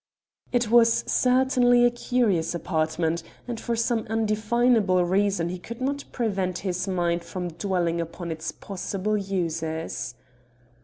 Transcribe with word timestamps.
It 0.51 0.71
was 0.71 1.03
certainly 1.05 1.85
a 1.85 1.91
curious 1.91 2.55
apartment, 2.55 3.21
and 3.47 3.59
for 3.59 3.75
some 3.75 4.07
undefinable 4.09 5.05
reason 5.05 5.49
he 5.49 5.59
could 5.59 5.79
not 5.79 6.05
prevent 6.11 6.57
his 6.65 6.87
mind 6.87 7.23
from 7.23 7.49
dwelling 7.49 8.01
upon 8.01 8.31
its 8.31 8.51
possible 8.51 9.15
uses. 9.15 10.15